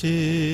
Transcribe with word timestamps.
Sí. 0.00 0.47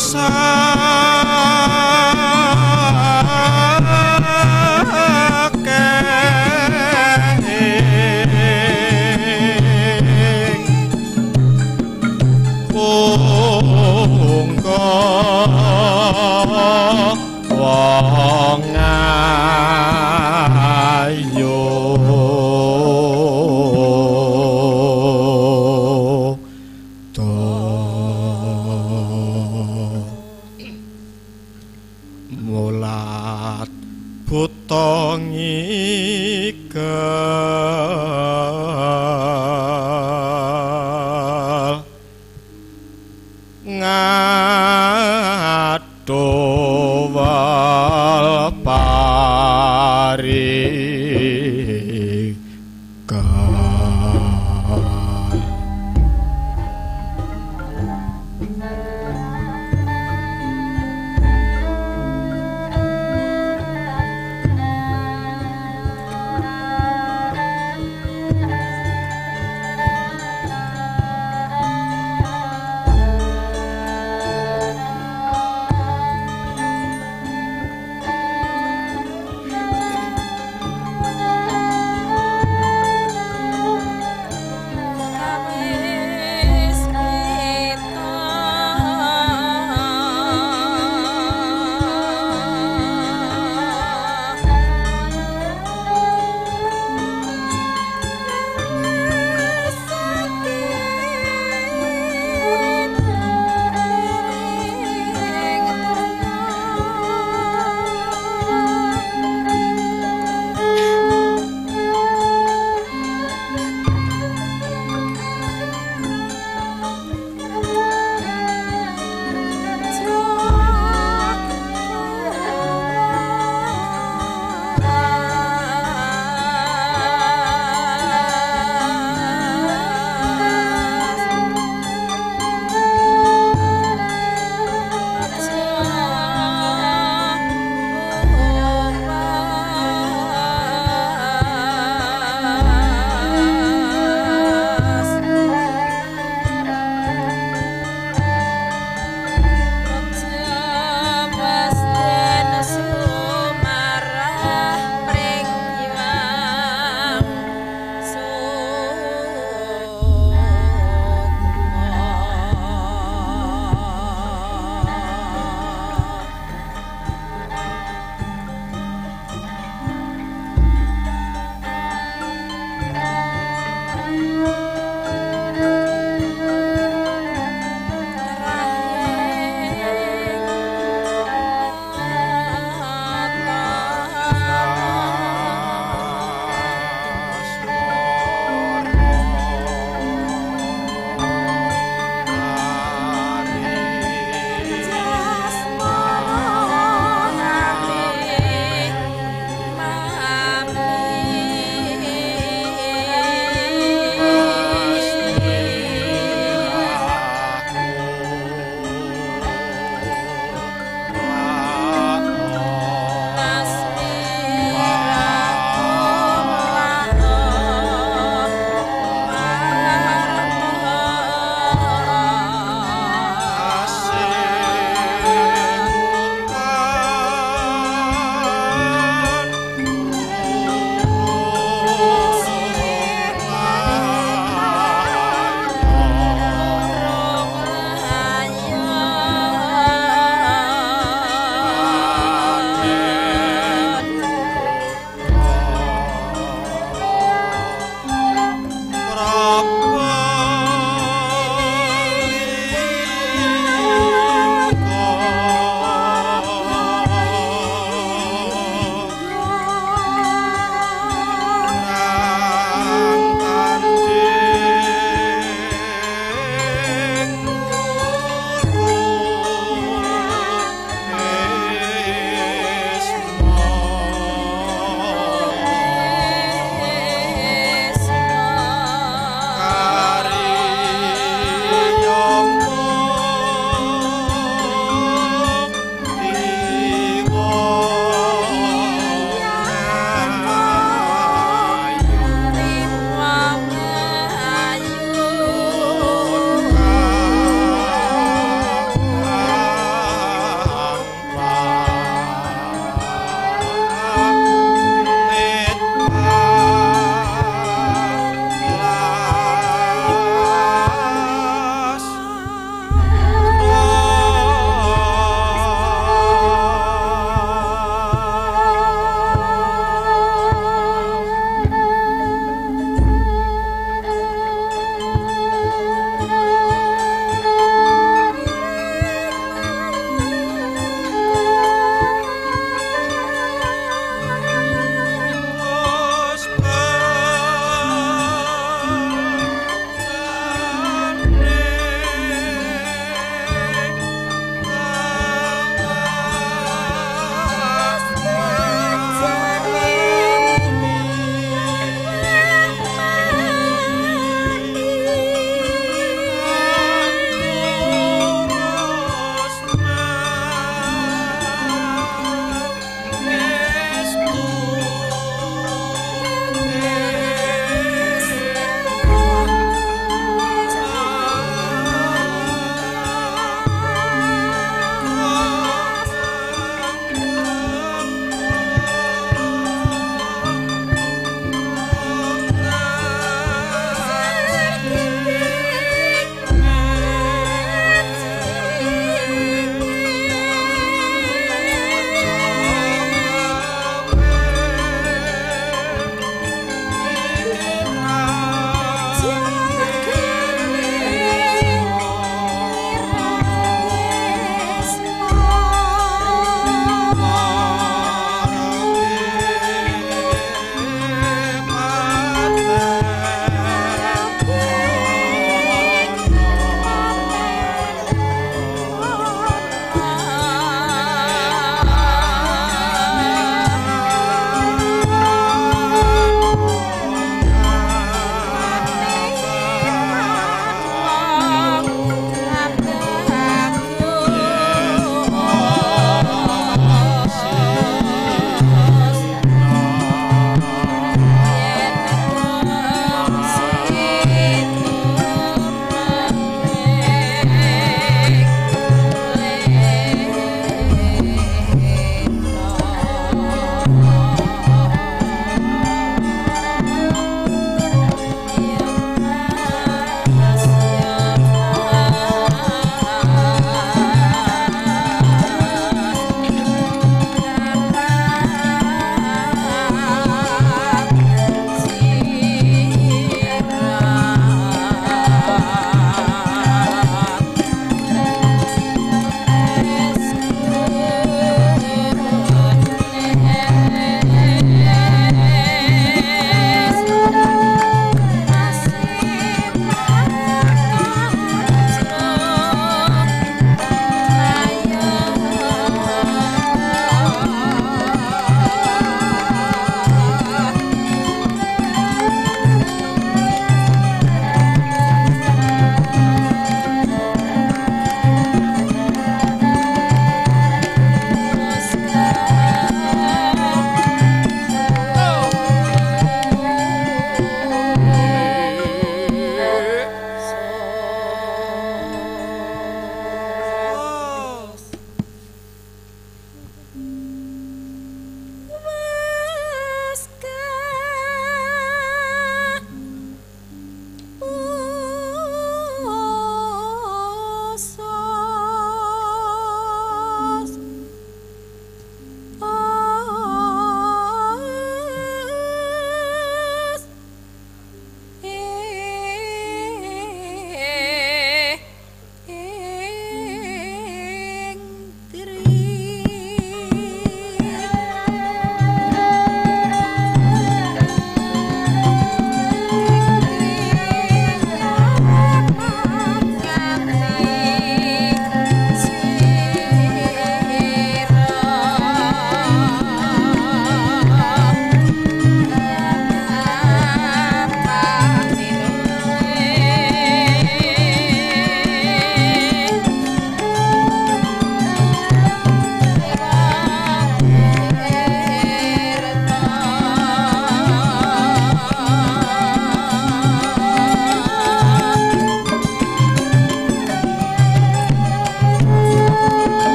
Sa 0.00 0.89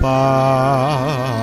paran 0.00 1.39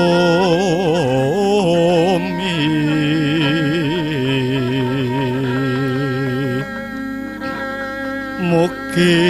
Mugi 8.49 9.21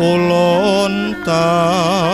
ulun 0.00 0.94
ta 1.26 2.13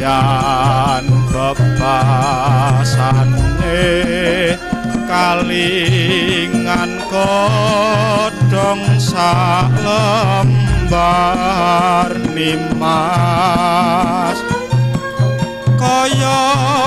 nadyan 0.00 1.04
bebasane 1.28 2.96
kalingan 5.04 7.04
kodong 7.12 8.96
sak 8.96 9.68
lembar 9.84 10.56
nimas. 12.32 14.40
Kaya 15.76 16.40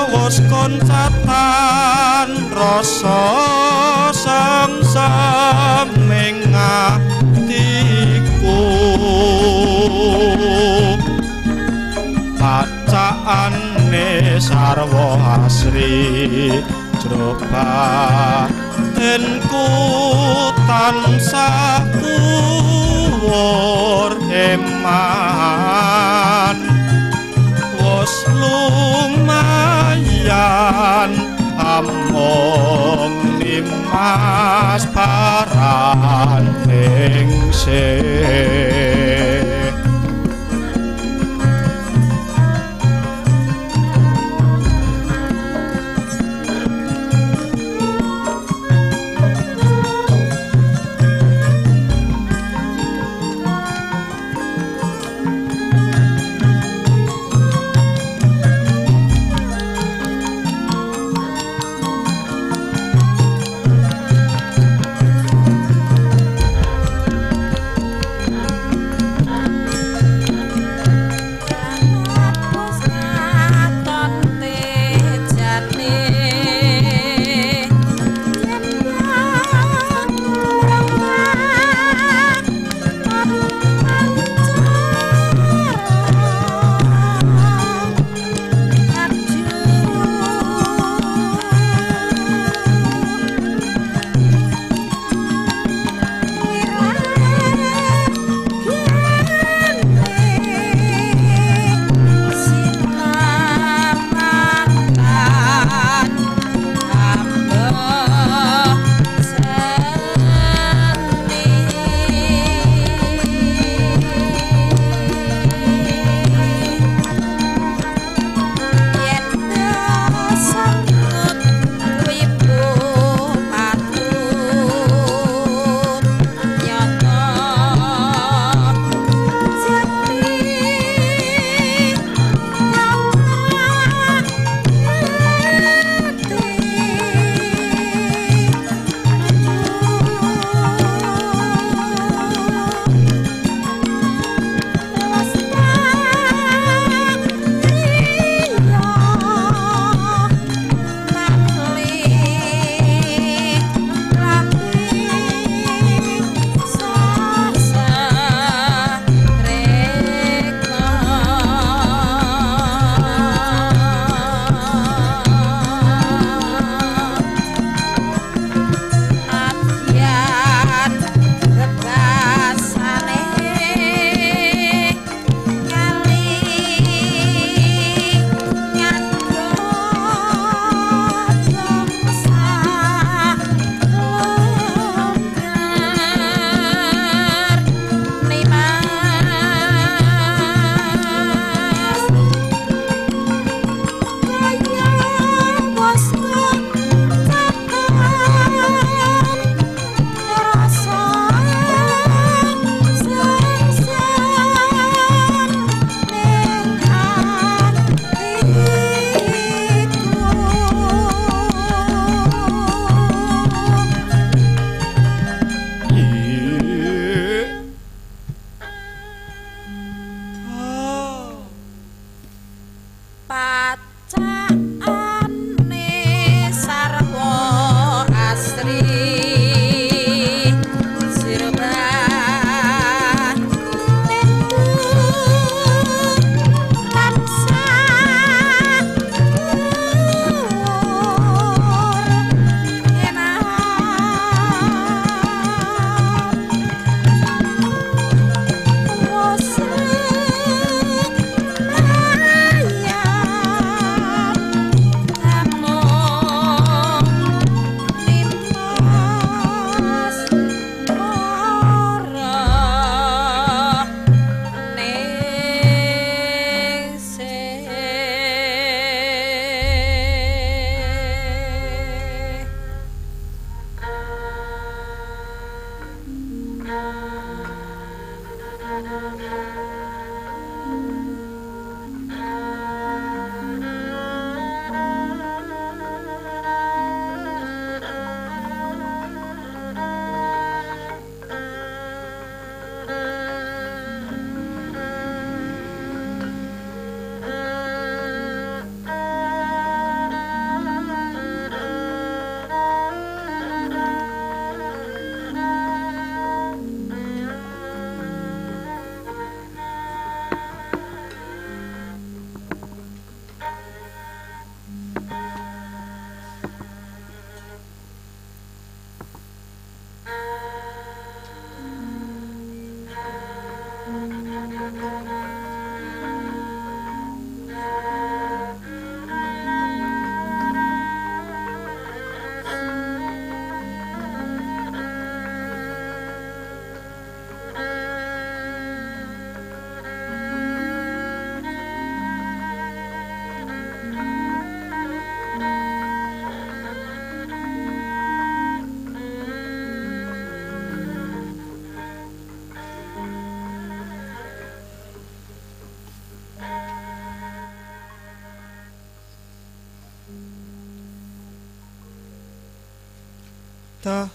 wus 0.10 0.41
koncatan 0.49 2.34
rasa 2.49 3.22
sangsaming 4.14 5.83
bacaane 13.94 14.41
sarwa 14.41 15.07
asri 15.45 16.65
jroba 17.02 18.49
tenku 18.98 19.68
tansah 20.68 21.86
kuwur 22.02 23.32
eman. 24.49 25.38
Wis 27.78 28.15
lumayan 28.41 29.52
among 31.78 33.15
nimas 33.40 34.84
paran 34.95 36.45
ningsih 36.65 38.34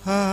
ha. 0.05 0.28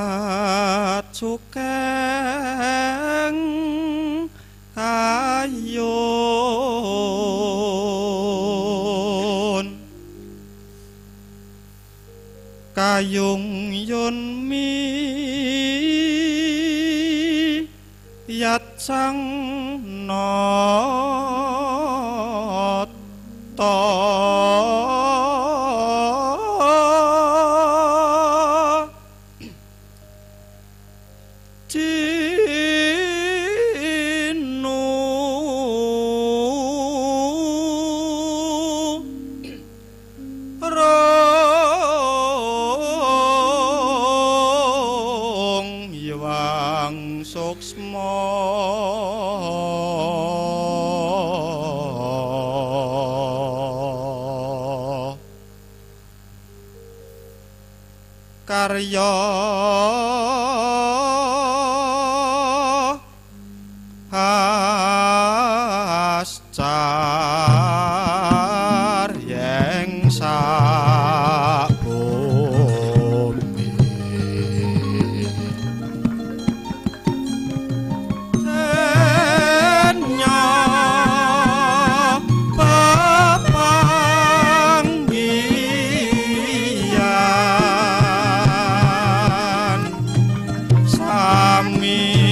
me. 91.86 92.25